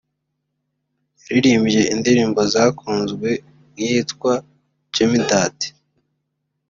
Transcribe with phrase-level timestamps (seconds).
[1.23, 3.29] yaririmbye indirimbo zakunzwe
[3.71, 4.31] nk’iyitwa
[4.93, 5.57] ’Gimme That’